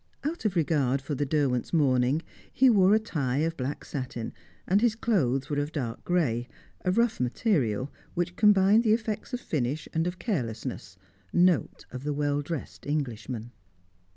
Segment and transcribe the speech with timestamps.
[0.23, 4.33] Out of regard for the Derwents' mourning, he wore a tie of black satin,
[4.67, 6.47] and his clothes were of dark grey,
[6.83, 10.97] a rough material which combined the effects of finish and of carelessness
[11.31, 13.51] note of the well dressed Englishman.